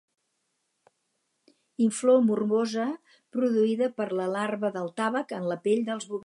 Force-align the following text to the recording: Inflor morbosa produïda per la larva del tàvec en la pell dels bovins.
Inflor 1.87 2.23
morbosa 2.29 2.87
produïda 3.37 3.93
per 4.01 4.09
la 4.21 4.29
larva 4.37 4.73
del 4.79 4.93
tàvec 5.03 5.37
en 5.41 5.49
la 5.55 5.61
pell 5.69 5.87
dels 5.93 6.09
bovins. 6.09 6.19